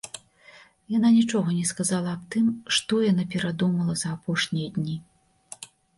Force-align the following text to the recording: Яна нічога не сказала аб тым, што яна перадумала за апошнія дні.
Яна 0.97 1.09
нічога 1.17 1.49
не 1.57 1.65
сказала 1.71 2.09
аб 2.17 2.23
тым, 2.35 2.45
што 2.77 2.93
яна 3.11 3.23
перадумала 3.35 3.93
за 4.03 4.15
апошнія 4.19 4.67
дні. 4.79 4.97